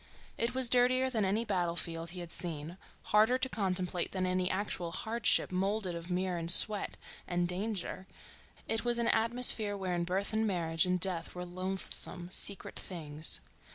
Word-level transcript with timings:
It 0.35 0.55
was 0.55 0.67
dirtier 0.67 1.11
than 1.11 1.23
any 1.25 1.45
battle 1.45 1.75
field 1.75 2.09
he 2.09 2.21
had 2.21 2.31
seen, 2.31 2.77
harder 3.13 3.37
to 3.37 3.47
contemplate 3.47 4.13
than 4.13 4.25
any 4.25 4.49
actual 4.49 4.91
hardship 4.91 5.51
moulded 5.51 5.93
of 5.93 6.09
mire 6.09 6.37
and 6.39 6.49
sweat 6.49 6.97
and 7.27 7.47
danger, 7.47 8.07
it 8.67 8.83
was 8.83 8.97
an 8.97 9.09
atmosphere 9.09 9.77
wherein 9.77 10.03
birth 10.03 10.33
and 10.33 10.47
marriage 10.47 10.87
and 10.87 10.99
death 10.99 11.35
were 11.35 11.45
loathsome, 11.45 12.31
secret 12.31 12.79
things. 12.79 13.41